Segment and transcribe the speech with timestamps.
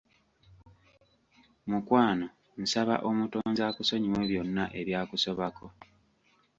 [1.69, 2.27] Mukwano
[2.61, 5.65] nsaba Omutonzi akusonyiwe byonna ebyakusobako!